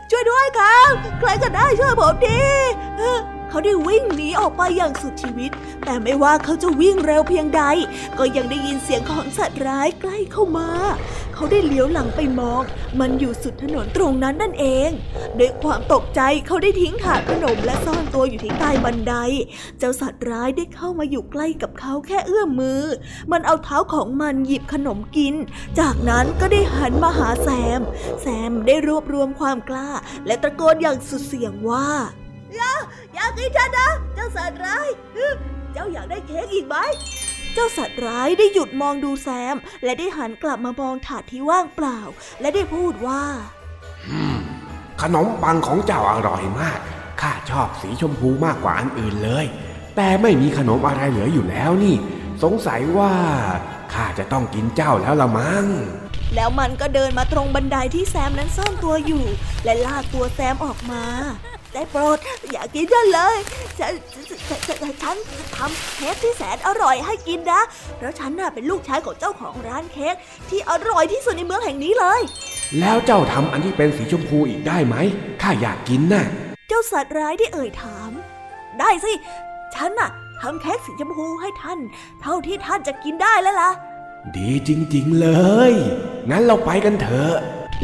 [0.10, 2.42] ช่วยด้วยครับ ใครก็ได้ช่วยผมที
[3.50, 5.52] เขาได้วิ่งหนีออกไปอย่างสุดชีวิต
[5.86, 7.64] แต่ไม่ว่าเขาจะวิ่งเร็วเพียงใด
[8.20, 10.70] ก็ยังได้ยินเสียงของสัตว์ร้ายใกล้เข้ามา
[11.34, 12.62] เขาได้เลี้ยวหลังไปมอง
[13.00, 14.90] มันอยู่สุดถนนตรงนั้นนั่นเอง
[15.40, 19.14] ด้วยความตกใจเขาได้ทิ้งถาดขนมและซ่อนตัวอยู่ที่ใต้บันได
[19.80, 22.84] เจ้าสัตว์ร้ายได้เข้ามาอยู่ใกล้กับเขาแค่เอื้อมมือ
[23.32, 25.36] มันเอาเท้าของมันหยิบขนมกิน
[25.80, 27.82] จากนั้นก็ได้หันมาหาแซม
[28.22, 29.90] แซมได้รวบรวมความกล้า
[30.26, 31.90] และตะโกนอย่างสุดเสียงว่า
[32.56, 32.72] อย่า
[33.14, 34.88] อย่ากินฉันนะเจ้าสัตว์ร้าย
[35.74, 36.76] เจ้าอยากได้เค้กอีกไหม
[37.54, 42.00] เจ้าสัตว์ร้ายได้หยุดมองดูแซม และได้หันกลับมามองถาดที่ว่างเปล่า
[42.42, 43.24] และได้พูดว่า
[45.02, 46.80] ขนมปังของเจ้าอร่อยมาก
[47.22, 49.46] ข้าชอบสีชมพูมากกว่าอันอื่นเลย
[49.96, 51.96] แต่ไม่มีขนมอะไรเหลืออยู่แล้วนี่
[52.44, 53.14] สงสัยว่า
[53.94, 55.66] ข้าจะต้องกินเจ้าแล้วละมั้ง
[56.36, 59.26] แล้วมันก็เดินมาตรงบันไดที่แซมนั้นซ่อนตัวอยู่
[59.64, 61.04] และลากตัวแซมออกมา
[61.78, 62.18] ได้โปรด
[62.52, 63.38] อย่ากินฉันเลย
[63.80, 63.94] ฉัน
[65.04, 65.18] ฉัน
[65.56, 67.62] ทำเค้กที่แสนอร่อยให้กินนะ
[67.98, 70.16] เพราะฉันน่ะเป็นลูกชายของเจ้าของร้านเค้ก
[70.50, 72.22] ที่อร่อยที่สุดในเมืองแห่งนี้เลย
[72.80, 74.96] แล้วเจ้าทำอันที่เป็นสีชมพูอีกได้ไหม
[75.42, 76.26] ข้าอยากกินนะ่ะ
[76.68, 78.12] เจ้าสัตว์ร้ายได้เอ่ยถาม
[78.80, 79.14] ได้สิ
[79.76, 80.10] ฉันน่ะ
[80.42, 81.80] ทำเค้กสีชมพูให้ท่าน
[82.22, 83.72] เท่าที่ท่านจะกินได้แล้วล่ะ
[84.36, 85.28] ดีจริง ๆเล
[85.70, 85.72] ย
[86.30, 87.36] งั้นเราไปกันเถอะ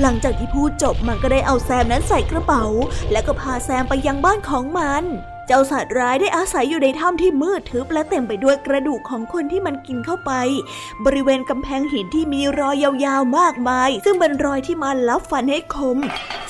[0.01, 2.65] หลังจากที่พูดจบมันก็ได้เอาแซมนั้นใส่กระเป๋า
[3.11, 5.03] แล้วก็พาแซมไปยังบ้านของมัน
[5.47, 10.31] เจ้าสัตว์ร้ายได้อาศัยอยู่ในถ้ำที่มืดทึบและเต็มไปด้วยกระดูกของคนที่มันกินเข้าไป
[11.05, 12.75] บริเวณกำแพงหินที่มีรอย
[13.05, 15.97] ยาวๆมากมาย ซึ่งเป็นรอยที่มันลับฟันให้คม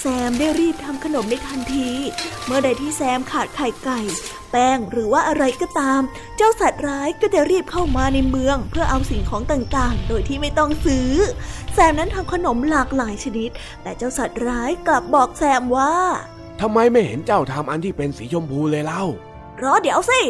[0.02, 1.90] แซมได้รีบทำขนมในทันที
[2.46, 4.00] เมื่อใดที่แซมขาดไข่ไก่
[4.54, 6.02] แป้งหรือว่าอะไรก็ตาม
[6.38, 11.12] เจ้าสัตว์ร้ายก็จะรีบเข้ามาในเมือง เพื่อเอาสิ่งของต่างๆ โดยที่ไม่ต้องซื้อ
[11.74, 13.50] แซมนั้นทำขนมหลากหลายชนิด
[13.84, 15.94] แต่เจ้าสัตว์ร้ายกลับบอกแซมว่า
[16.62, 19.04] ทำไมไม่เห็นเจ้าทำอันที่เป็นสีชมพูเลยเล่า
[19.62, 20.22] รอเดี๋ยวสิ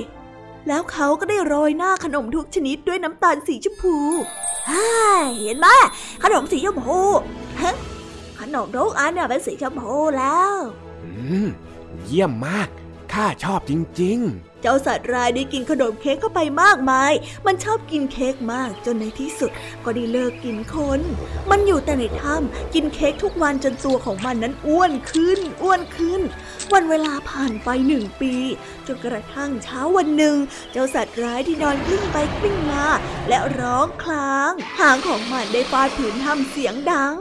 [0.67, 3.95] แล้วเขาก็ได้โรยหน้าขนมทุกชนิดด้วยน้ำตาลสีชมพู
[4.69, 4.87] ฮ่า
[5.39, 5.67] เห็นไหม
[6.23, 6.99] ขนมสีชมพู
[8.39, 10.53] ขนมทุกอันเนี่ยเป็นสีชมพูแล้ว
[11.03, 11.11] อื
[11.45, 11.47] ม
[12.05, 12.69] เยี่ยมมาก
[13.13, 13.71] ข้าชอบจ
[14.01, 17.13] ริงๆ เจ้าสัตว์ร้ายได้กินขนมเค้กเข้าไปมากมาย
[17.45, 19.51] มันชอบกินเค้กมากจนในที่สุด
[19.83, 21.01] ก็ได้เลิกกินคน
[21.49, 26.21] มันอยู่แต่ในถ้ำกินเค้กทุกวันจนตัวของมันนั้นอ้วนขึ้น อ้วนขึ้น
[26.73, 28.33] วันเวลาผ่านไปหนึ่งปี
[28.87, 30.35] จนกระทั่งเช้าวันหนึ่ง
[30.71, 32.85] เจ้าสัตว์ร้ายที่นอนกลิ้งไปกลิ้งมา
[33.27, 37.15] และร้องคลางหางของมันได้ฟาดผืนถ้ำเสียงดัง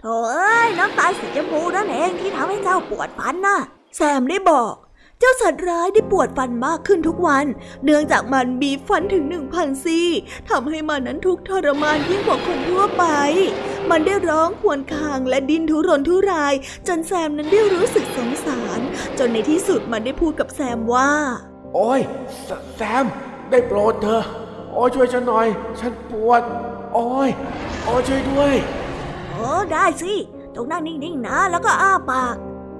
[0.00, 3.58] โถ่เอ้ยน้ำตาสีชมพูนั่นเองที่ทำให้เจ้าปวดฟันน่ะ
[3.96, 4.74] แซมได้บอก
[5.22, 7.46] จ้าสัตว์ร้ายได้ปวดฟันมากขึ้นทุกวัน
[7.84, 10.08] เนื่องจากมันบีบฟันถึงหนึ่งพันซี่
[10.50, 13.04] ทำให้มันนั้นทุกทรมานยิ่งกว่าคนทั่วไป
[13.90, 16.54] มันได้ร้องครวญคางและดิ้นทุรนทุราย
[16.88, 18.80] จนแซมนั้นได้รู้สึกสงสาร
[19.18, 21.10] จนในที่สุดมันได้พูดกับแซมว่า
[21.74, 22.00] โอ้ย
[22.76, 23.04] แซม
[23.50, 24.22] ได้โปรดเธอ
[24.72, 25.46] โอ้ช่วยฉันหน่อย
[25.80, 26.42] ฉันปวด
[26.94, 27.28] โอ้ย
[27.84, 28.54] โอ้ช่วยด้วย
[29.30, 30.12] โอ้ได้สิ
[30.54, 32.36] ตรงนั่งนิ่งๆนะแล้วก็อ้าปาก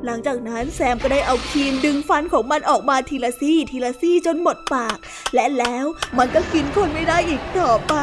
[0.06, 4.98] หลังจากนั้นแซมก็ได้เอาครีมดึงฟันของมันออกมาทีละซี่ทีละซี่จนหมดปาก
[5.34, 5.86] และแล้ว
[6.18, 7.94] มันก็กินคนไม่ได้อีกต่อไป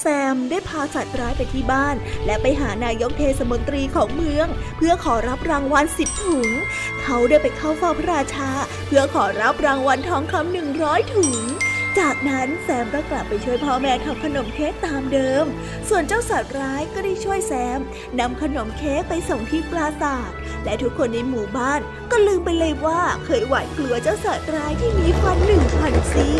[0.00, 6.48] แซมได้พาสัตว์ร้ายไปที่บ้าน และไปหานายกเทศมนตรีของเมือง เพื่อขอรับรางวัลสิบถุง
[7.02, 8.50] เขาได้ไปเข้าเฝ้าพระราชา
[8.86, 11.36] เพื่อขอรับรางวัลทองคำหนึ่งร้อยถุง
[11.98, 15.44] จากนั้นแซมก็กลับไปช่วยพ่อแม่ทำขนมเค้กตามเดิม
[15.88, 17.80] ส่วนเจ้าสัตว์ร้ายก็ได้ช่วยแซม
[18.20, 20.30] นำขนมเค้กไปส่งที่ปราสาท
[20.64, 21.80] และทุกคนในหมู่บ้าน
[22.10, 26.36] ก็ลืมไปเลยว่าเคยหวาดกลัวเจ้าสัตว์ร้ายที่มีฟันหนึ่งพันซี่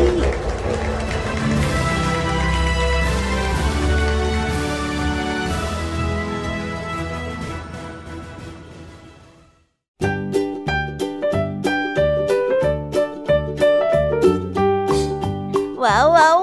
[15.87, 16.43] wow wow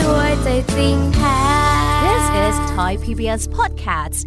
[0.00, 1.38] ด้วยใจจริงแท้
[2.04, 4.26] This is Thai PBS Podcast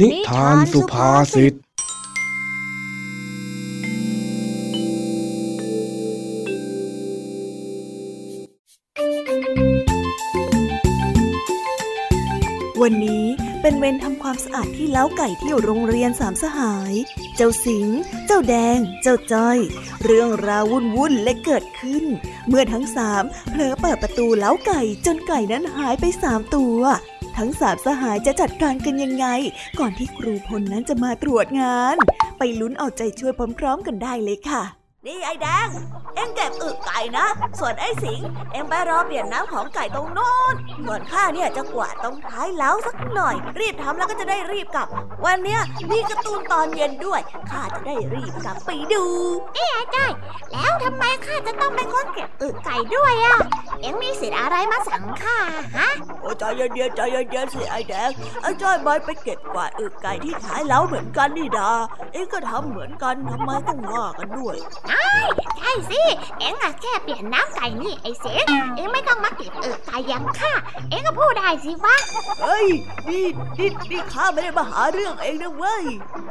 [0.00, 1.54] นิทานสุภาษิต
[12.82, 13.24] วันนี้
[13.68, 16.92] เป็นเวรทำความสะอาดที่เล้าไก่ที่โรงเรียนสามสหาย
[17.36, 17.88] เจ้าสิง
[18.26, 19.58] เจ้าแดง เจ้าจ้อย
[20.04, 22.04] เรื่องราววุ่นวุ่นและเกิดขึ้น
[22.48, 26.80] เมื่อทั้งสามเผลอเปิดประตูเล้าไก่จนไก่นั้นหายไปสามตัว
[27.36, 29.26] ทั้งสามสหายจะจัดการกันยังไง
[29.78, 31.96] ก่อนที่ครูพลนั้นจะมาตรวจงาน
[32.38, 35.68] ไปลุ้นเอาใจช่วยพร้อมๆกันได้เลยค่ะ นี่ไอ้แดง
[36.14, 37.26] เอ็งเก็บอึไก่นะ
[37.58, 38.20] ส่วนไอ้สิง
[38.52, 40.54] เอ็งไปรอเปลี่ยนน้ำของไก่ตรงโน้น
[40.86, 44.88] ส่วนข้าเนี่ยจะกวาดตรงท้ายเล้าสักหน่อย รีบทำแล้วก็จะได้รีบกลับ
[45.24, 49.04] วันเนี้ยมีการ์ตูนตอนเย็นด้วย ข้าจะได้รีบกลับไปดู
[49.56, 50.12] นี่ไอ้จ้อย
[50.52, 53.38] แล้วทำไมข้าจะต้องเป็นคนเก็บอึไก่ด้วยอะ
[53.80, 55.36] เอ็งมีสิทธิ์อะไรมาสั่งข้า
[55.78, 55.90] ฮะ
[56.20, 58.10] โอ้ใจเย็นๆใจเย็นๆสิไอ้แดง
[58.42, 61.70] ไอ้จ้อยบอยไปเก็บกวาดอึไก่ที่ท้ายเล้าเหมือนกันนี่ดา
[62.12, 64.56] เอ็งก็ทำเหมือนกันทำไมต้องว่ากันด้วย
[65.58, 66.00] ใช่สิ
[66.40, 68.38] เอ็งอะแค่เปลี่ยนน้ำไก่นี่ไอ้เสีย
[68.76, 70.52] เอ็งไม่ต้องมาเก็บอึไก่อย่างข้า
[70.90, 71.96] เอ็งก็พูดได้สิวะ
[72.42, 72.66] เฮ้ย
[73.08, 73.26] นี่
[73.58, 75.84] นี่นี่ข้าไม่ได้มาหาเรื่องเองนะเว้ย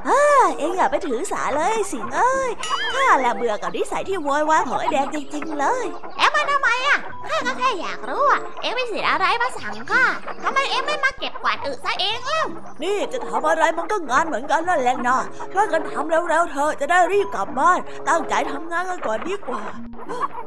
[0.07, 0.24] ฮ่า
[0.57, 2.49] เองอย่าไปถือสาเลยสิงเอ้ย
[2.93, 5.86] ข้าละเบื่อกับนิสัยที่โวยวายของไอ้แดงจริงๆเลย
[6.18, 10.03] แล้วมาทำไมอะข้าก็แค่อยากรู้อะเอ็งมีสิทธิ์อะไรมาสั่งข้า
[10.43, 12.41] ทำไมเอ็งไม่มาเก็บกวาดอึซะเองเล่า
[12.84, 15.20] นี่จะทำอะไรมันก็งานเหมือนกันนั่นแหละนะ
[15.53, 19.64] ช่วยกันทำเร็วๆเถอะจะได้รีบกลับบ้าน ตั้งใจททำงานกันก่อนดีกว่า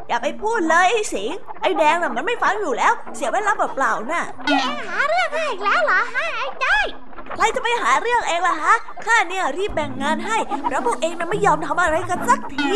[0.08, 1.30] อย่าไปพูดเลยไอ้สิง
[1.62, 4.52] ไอ้แดงน่ะมันไม่ฟังอยู่แล้ว เสียเวลาเปล่าๆน่ะแก
[4.86, 6.84] หาเรื่องให้อีกแล้วเหรอฮะไอ้จ้อย
[7.36, 8.74] ใครจะไปหาเรื่องเองล่ะฮะ
[9.06, 12.70] ข้าเนี่ยรีบแบ่งงานให้ เพราะพวกเองน่ะไม่ยอมทำอะไรกันสักที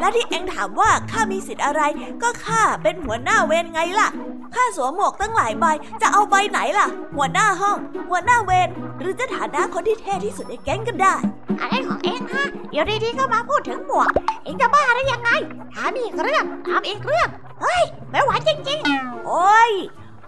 [0.00, 1.82] และที่เองถามว่าข้ามีสิทธิ์อะไร
[2.22, 4.08] ก็ข้าเป็นหัวหน้าเวรไงล่ะ
[4.54, 5.64] ข้าสวมหมวกตั้งหลายใบ
[6.02, 6.86] จะเอาใบไหนล่ะ
[7.16, 7.76] หัวหน้าห้อง
[8.10, 8.68] หัวหน้าเวร
[9.00, 11.14] หรือจะฐานะคนที่เท่ที่สุดในแก๊งกันได้
[11.60, 14.08] อะไรของเอ็งฮะ เดี๋ยวดีๆก็มาพูดถึงหมวก
[14.44, 15.30] เอ็งจะบ้าได้ยังไง
[15.74, 17.28] ถามอีกเรื่อง ถามอีกเรื่อง
[17.62, 18.80] เฮ้ย ไม่ไหวจริง
[19.26, 19.72] โอ้ย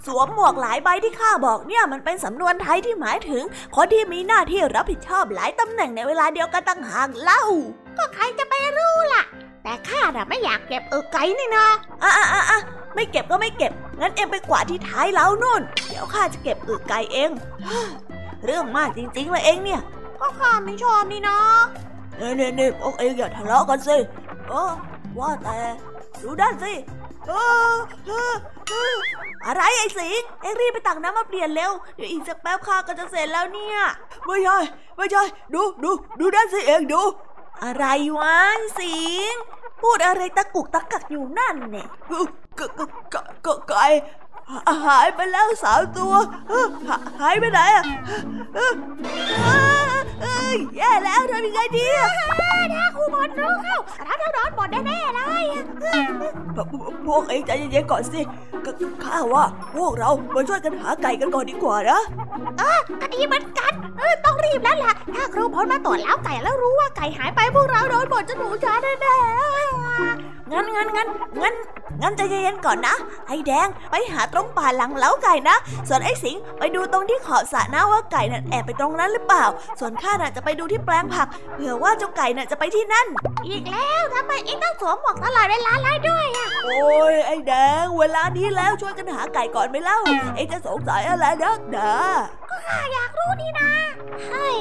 [0.06, 3.42] สวมหมวกหลายใบที่ข้าบอกเนี่ยมันเป็นสำนวนไทยที่หมายถึง
[3.76, 9.22] คนที่มีหน้าที่รับผิดชอบหลายตำแหน่งในเวลาเดียวกันต่างหากเล่าๆก็ใครจะไปรู้ล่ะ
[9.62, 11.66] แต่ข้าน่ะไม่อยากเก็บอึไก่นี่นะ
[12.02, 12.60] อะอะอะอะ
[12.94, 17.30] ไม่เก็บก็ไม่เก็บ งั้นเอ็งไปกวาดที่ท้ายเล้านู่น เดี๋ยวข้าจะเก็บอึไก่เอง
[18.46, 19.80] เรื่องมากจริงๆเลยเองเนี่ย
[20.20, 21.38] ก็ข้าไม่ชอบนี่นะ
[22.16, 23.96] เน่เน่เน่พวกเองอย่าทะเลาะกันสิ
[24.48, 24.70] เออ
[25.18, 25.58] ว่าแต่
[26.22, 26.72] ดูด้านสิ
[27.26, 27.32] เอ
[27.72, 28.34] อเออ
[28.68, 28.96] เออ
[29.46, 33.78] อะไรไอ้สิงเอ็งรีบไปตักน้ำมาเปลี่ยนเร็ว เดี๋ยวอีกสักแป๊บข้าก็จะเสร็จแล้วเนี่ย
[34.24, 34.58] ไม่ใช่
[34.96, 35.22] ไม่ใช่
[35.54, 35.90] ดูดู
[36.20, 37.02] ดูด้านสิเองดู
[37.62, 37.84] อะไร
[38.18, 38.36] วะ
[38.78, 38.96] สิ
[39.30, 39.32] ง
[39.80, 41.88] พูดอะไรตะกุกตะกักอยู่นั่นเนี่ย
[42.58, 42.82] กก
[43.46, 43.84] กกไก่
[44.86, 46.14] หายไปแล้วสามตัว
[47.20, 47.84] หายไปไหนอะ
[50.76, 52.10] แย่แล้วทำยังไงดีอะ
[52.74, 55.44] ถ้าครูบอลรู้เข้าเราจะโดนบทแน่ๆเลย
[56.56, 56.66] พวก
[57.06, 58.20] พวกเองใจเย็นๆก่อนสิ
[59.04, 59.44] ข้าว่า
[59.76, 62.00] พวกเรามาช่วยกันหาไก่กันก่อนดีกว่านะ
[63.00, 71.08] ก็ดีเหมือนกันเออต้องรีบแล้วล่ะ ถ้าครูพลมาตรวจแล้วไก่แล้วรู้ว่าไก่หายไปพวกเราโดนบทจะหนูชาแน่ๆ งั้นงั้นงั้น
[71.42, 71.54] งั้น
[72.02, 72.94] งั้นใจเย็นๆก่อนนะ
[73.26, 75.56] ไอ้แดงไปหาตรงป่าหลังเล้าไก่นะ
[75.88, 79.44] ส่วนไอ้สิงไปดูตรงที่ขอบสระนะว่าไก่น่ะแอบไปตรงนั้นหรือเปล่า
[79.80, 83.06] ส่วนข้าน่ะจะไปดูที่แปลงผักเผื่อว่าเจ้าไก่น่ะจะไปที่นั่น
[83.46, 86.80] อีกแล้วทำไมเอ็งต้องสวมหมวกตลอดเวลาเลยด้วยอะโอ้
[87.12, 89.98] ยไอ้แดง เวลานี้แล้วช่วยกันหาไก่ก่อนไหมเล่า
[90.36, 91.90] เอ็งจะสงสัยอะไรนักหนา
[92.66, 93.70] ข้าอยากรู้นี่นะ
[94.28, 94.56] เฮ้ย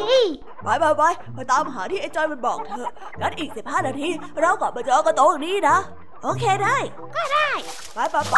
[0.63, 4.09] ไปไปไปไปตามหาที่ไอ้จอยมันบอกเถอะงั้นอีกสิบห้านาที
[4.41, 5.77] เรากลับมาเจอกันตรงนี้นะ
[6.23, 6.77] โอเคได้
[7.15, 7.49] ก็ได้
[7.93, 8.35] ไปไปไป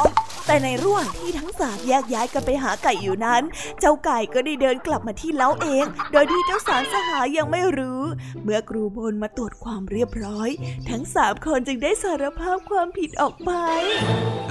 [0.47, 3.43] แต่ในร่วงที่ทั้งสามแยกย้ายกันไปหาไก่อยู่นั้น
[3.79, 8.01] เจ้าไก่ก็ได้เดินกลับมาที่เล้าเอง โดยที่เจ้าสามสหายยังไม่รู้
[8.43, 10.49] เมื่อครูบนมาตรวจความเรียบร้อย
[10.89, 13.51] ทั้งสามคนจึงได้สารภาพความผิดออกไป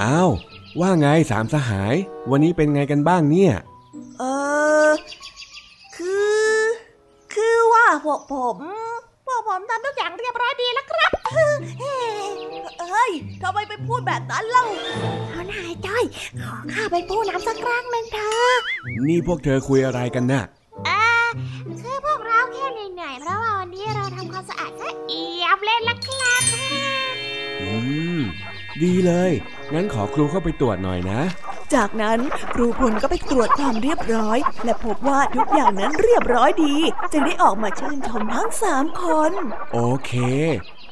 [0.03, 0.31] อ้าว
[0.81, 1.95] ว่าไงสามสหาย
[2.31, 3.53] วันนี้เป็นไงกันบ้างเนี่ย
[4.19, 4.25] เอ
[4.87, 4.89] อ
[5.97, 6.15] คื
[6.53, 6.59] อ
[7.35, 11.13] คือว่าพวกผมพ วกผมทำทุกอย่างเรียบร้อยดีแล้วครับ
[12.91, 13.11] เฮ้ย
[13.43, 14.65] ทำไมไปพูดแบบนั้นเล่า
[15.31, 16.05] เอานายจ้อย
[16.43, 18.57] ขอข้าไปปูน้ำสักครั้งหนึ่งเถอะ
[19.07, 20.45] นี่พวกเธอคุยอะไรกันน่ะ
[20.89, 21.05] อ่า
[21.81, 26.43] คือพวกเราแค่เหนื่อยๆเพราะว่าวันนี้เราทำความสะอาดซะเอียบเลยละครับ
[27.63, 27.75] อื
[28.19, 28.21] ม
[28.83, 29.33] ดีเลย
[29.75, 31.21] งั้นขอครูเข้าไปตรวจหน่อยนะ
[31.75, 32.19] จากนั้น
[32.55, 36.77] ครูพลก็ไปตรวจความเรียบร้อย และพบว่าทุกอย่างนั้นเรียบร้อยดี
[37.13, 39.33] จึงได้ออกมาชื่นชมทั้งสามคน
[39.73, 40.13] โอเค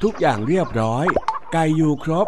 [0.02, 1.06] ทุกอย่างเรียบร้อย
[1.52, 2.26] ไก่อยู่ครบ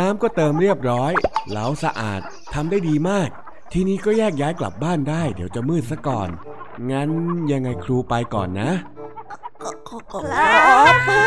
[0.00, 1.12] น้ำก็เติมเรียบร้อย
[1.50, 2.20] เล้าสะอาด
[2.54, 3.28] ทำได้ดีมาก
[3.72, 6.28] ทีนี้ก็แยกย้ายกลับบ้านได้ เดี๋ยวจะมืดซะก่อน
[6.90, 7.10] งั้น
[7.52, 8.70] ยังไงครูไปก่อนนะ
[9.62, 9.70] ครั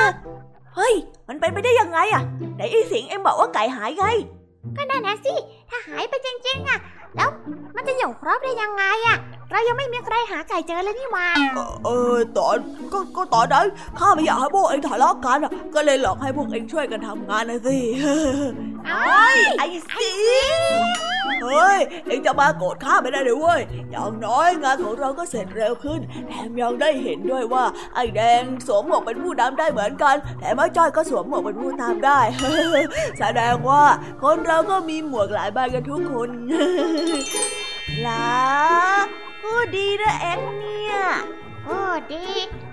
[0.10, 0.12] บ
[0.76, 0.94] เฮ้ย
[1.28, 2.24] มันเป็นไปได้ยังไงอะ
[2.56, 4.06] ไหนไอ้สิงเอ็งบอกว่าไก่หายไง
[4.78, 5.34] ก็นั่นนะสิ
[5.70, 6.80] ถ้าหายไปจริงๆอะ
[7.16, 7.30] แล้ว
[7.76, 9.18] มันจะอยู่ครบได้ยังไงอะ
[9.52, 11.28] เรายังไม่มีใครหาไก่เจอเลยนี่หว่า
[11.86, 12.58] เออตอน
[12.94, 13.68] ก็ก็ตอนนั้น
[14.00, 17.78] ข้าไม่อยากให้พวกเองทะเลาะกันอะก็เลยหลอกให้พวกเองช่วยกันทำงานนะสิ
[18.88, 20.10] เอ้ยไอ้สิ
[21.44, 27.64] เฮ้ย เองจะมาโกรธข้าไม่ได้เลยเว้ย อย่างน้อยงานของเราก็เสร็จเร็วขึ้น แถมยังได้เห็นด้วยว่า
[27.96, 32.20] ไอ้แดงสวมหมวกเป็นผู้นำได้เหมือนกัน แถมไอ้จ้อยก็สวมหมวกเป็นผู้ตามได้
[33.20, 33.84] แสดงว่า
[34.24, 36.30] คนเราก็มีหมวกหลายใบกันทุกคน
[38.08, 40.96] ล่ะ พูดดีนะเอ็งเนี่ย
[41.66, 41.80] โอ้
[42.14, 42.26] ดี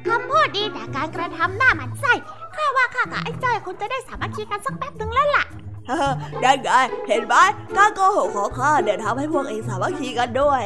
[0.06, 2.12] คำพูดดีแต่การกระทำหน้าหมันไส้
[2.56, 5.44] ข้าว่าข้ากับไอ้จ้อยคงจะได้สามัคคีกันสักแป๊บหนึ่งแล้วล่ะ
[6.42, 6.70] ได้ไง
[7.08, 7.34] เห็นไหม
[7.76, 10.62] การโกหกของข้าเนี่ยทำให้พวกเองสามัคคีกันด้วย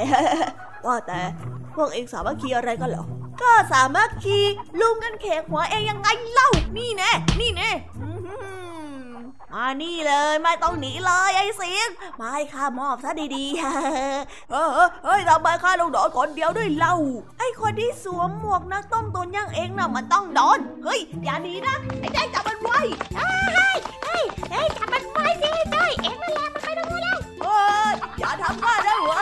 [0.86, 1.20] ว่าแต่
[1.76, 3.05] พวกเองสามัคคีอะไรกันเหรอ
[3.42, 4.38] ก็สามัคคี
[4.80, 7.70] ลุมกันเขกหัวเองยังไงเล่า นี่แน่นี่แน่
[8.03, 8.62] อื้อหือ
[9.55, 11.88] มานี่เลยไม่ต้องหนีเลยไอ้เสียง
[12.20, 14.68] มาให้ข้ามอบซะดีๆ เออ
[15.05, 16.94] เฮ้ยทำไมข้าต้องโดนคนเดียวด้วยเล่า
[17.38, 22.80] ไอ้คนที่สวมหมวกนักต้มตุนอย่างเองน่ะมันต้องโดน เฮ้ยอย่าหนีนะไอ้ได้จับมันไว้
[23.16, 23.30] เฮ้
[23.76, 27.61] ยเฮ้ยจับมันไว้สิจ้อยเอ็งนั่นแหละมันไปตรงนู้นแล้วเฮ้
[27.92, 29.22] ยอย่าทำข้านะเว้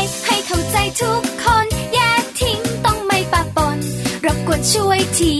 [4.69, 5.35] ช่วยที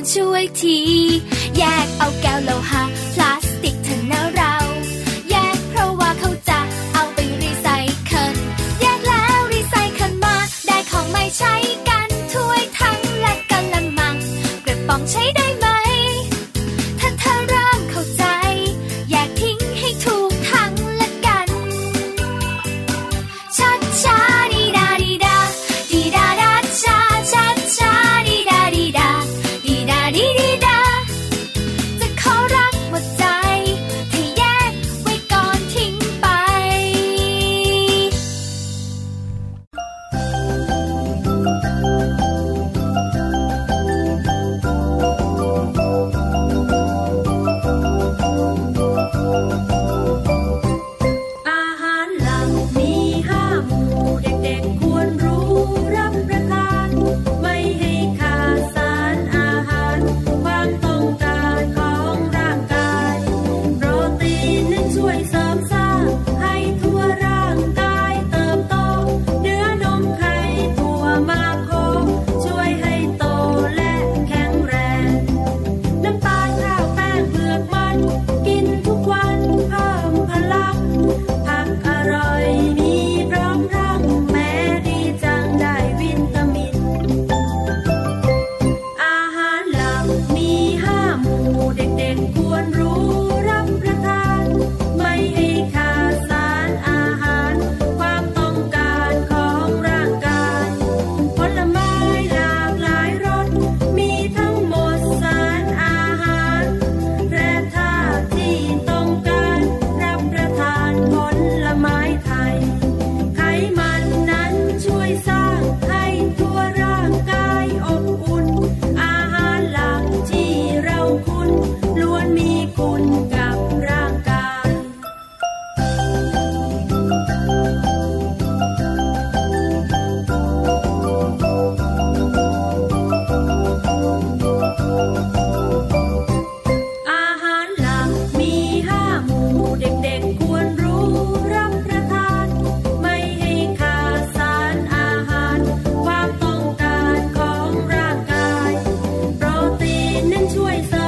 [0.00, 0.78] วนช่วยที
[1.56, 2.89] แยกเอาแก้วโลหะ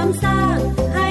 [0.03, 1.02] ริมสร้าง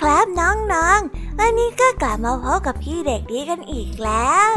[0.00, 4.52] ครับน้องๆ วันนี้ก็กลับมาพบกับพี่เด็กดีกันอีกแล้ว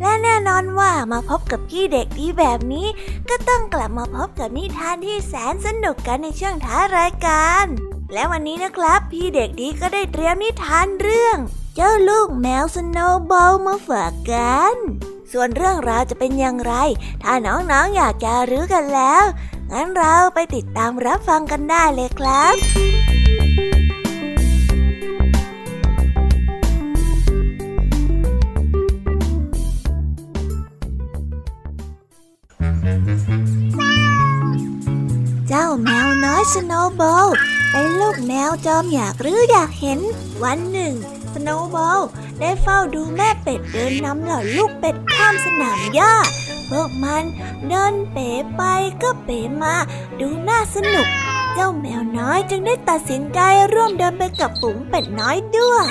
[0.00, 2.86] และแน่นอนว่ามาพบกับพี่เด็กดีแบบนี้
[3.28, 7.66] ก็ต้องกลับมาพบกับนิทานที่แสนสนุกกันในช่วงท้ายรายการ
[8.12, 11.36] และวันนี้นะครับพี่เด็กดีก็ได้เตรียมนิทานเรื่อง
[11.74, 14.74] เจ้าลูกแมวสโนว์บอลมาฝากกัน
[15.32, 16.74] ส่วนเรื่องราวจะเป็นอย่างไร
[17.22, 19.24] ถ้าน้องๆออยากจะรู้กันแล้ว
[19.70, 23.11] งั้นเราไปติดตามรับฟังกันได้เลยครับ
[35.64, 37.28] จ้าแมวน้อยสโนว์บอล
[37.70, 40.00] เป็นลูกแมวจอมอยากรู้อยากเห็น
[40.44, 40.94] วันหนึ่ง
[41.32, 42.00] สโนว์บอล
[42.40, 46.14] ได้เฝ้าดูแม่เป็ดเดินนำเหล่าลูกเป็ดข้ามสนามหญ้า
[46.70, 47.24] พวกมัน
[47.68, 48.62] เดินเป๋ไป
[49.02, 49.74] ก็เป๋มา
[50.20, 51.06] ดูน่าสนุก
[51.54, 53.40] เจ้าแมวน้อยจึงได้ตัดสินใจ
[53.72, 55.86] ร่วมเดินไปกับฝูงเป็ดน้อยด้วย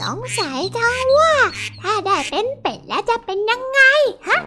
[0.00, 1.34] สงสัยจังว่า
[1.82, 3.80] ถ้าได้เป็นเป็ดแล้วจะเป็นยังไง
[4.28, 4.38] ฮะ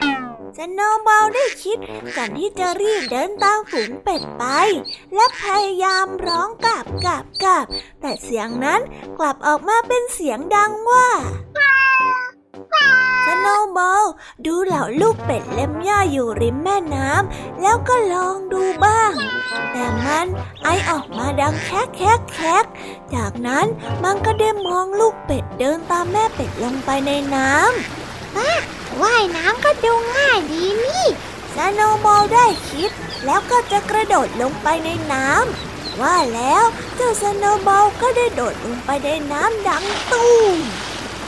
[0.58, 1.78] สโนว์บอลได้คิด
[2.18, 4.44] ก่อนที่จะรีบเดินตามฝูงเป็ดไป
[5.14, 7.66] และพยายามร้องกราบกราบกราบ
[8.02, 8.82] แต่เสียงนั้น
[9.20, 11.08] กลับออกมาเป็นเสียงดังว่า
[13.26, 14.06] สโนว์บอล
[14.46, 19.12] ดูเหล่าลูกเป็ดเล็มหญ้าอยู่ริมแม่น้ำแล้วก็ลองดูบ้าง
[19.72, 20.28] แต่มัน
[20.64, 22.66] ไอออกมาดังแคกแคกแคก
[23.16, 23.66] จากนั้น
[24.04, 27.70] มันก็ได้มองลูกเป็ดเดินตามแม่เป็ดลงไปในน้ำ
[29.02, 31.06] ว่ายน้ำก็ดูง่ายดีนี่
[31.56, 32.92] สโนว์บอลได้คิด
[33.26, 36.64] แล้วก็จะกระโดดลงไปในน้ำว่าแล้ว
[36.96, 40.58] เจ้าสโนว์บอลก็ได้โดดลงไปในน้ำดังตูม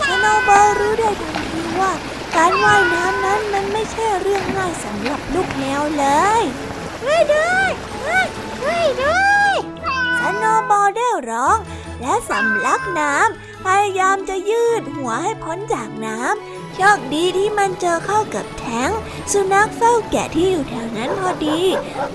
[0.08, 1.92] สโนว์บอลรู้ได้ทันทีว่า
[2.36, 6.06] การว่ายน้ำนั้นมันไม่ใช่เรื่องง่ายสำหรับลูกแมวเล
[6.42, 6.44] ย
[7.02, 7.70] ช่วยด้วย
[8.60, 9.56] ช่วยด้วย
[10.20, 11.58] สโนว์บอลได้ร้อง
[12.02, 18.90] และสำลักน้ำพยายามจะยืดหัวให้พ้นจากน้ำ โชคดีที่มันเจอเข้ากับแท้ง
[19.32, 21.60] สุนัขเฝ้าแกะที่อยู่แถวนั้นพอดี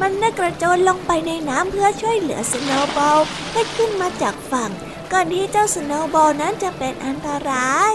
[0.01, 3.19] มันได้กระโจนลงไปในน้ำเพื่อช่วยเหลือสโนว์บอล
[3.53, 4.71] ให้ขึ้นมาจากฝั่ง
[5.13, 7.95] ก่อนที่เจ้าสโนว์บอลนั้นจะเป็นอันตราย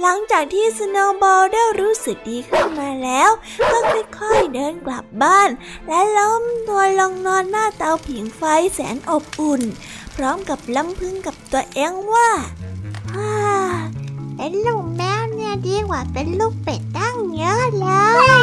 [0.00, 3.30] หลังจากที่สโนว์บอลได้รู้สึกดีขึ้นมาแล้ว
[3.70, 3.78] ก็
[4.18, 5.50] ค่อยๆเดินกลับบ้าน
[5.86, 8.42] และล้มตัวลงนอนหน้าเตาผิงไฟ
[8.74, 9.62] แสนอบอุ่น
[10.16, 12.30] พร้อมกับล้ำพึงกับตัวเองว่า
[13.12, 13.32] ฮ่า
[14.36, 15.19] เป็นลูกแมว
[15.50, 17.86] เนี่ยดีกว่าเป็นลูกเป็ดตั้งเยอะเล
[18.38, 18.40] ย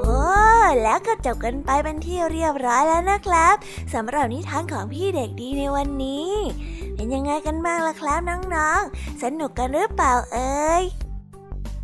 [0.00, 0.18] โอ้
[0.82, 3.54] แล้วก็จบกันไปเป็นที่เรียบร้อยแล้วนะครับ
[3.94, 6.30] สำหรับนิทานของพี่เด็กดีในวันนี้
[6.94, 10.84] เป็นยังไงกันบ้างล่ะครับน้องๆ สนุกกันหรือเปล่าเอ่ย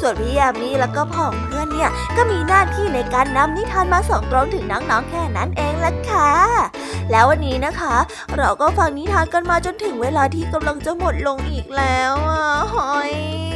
[0.00, 6.30] ส่วนพี่ยามีแล้วก็พ่องเพื่อนเนี่ยก็มีหน้าที่ในการนำนิทานมาส่งตรงถึงน้องๆแค่นั้นเองละค่ะ
[7.10, 7.94] แล้ววันนี้นะคะ
[8.36, 12.44] เราก็ฟังนิทานกันมาจนถึงเวลาที่กำลังจะหมดลงอีกแล้วอะ
[12.74, 13.55] หอย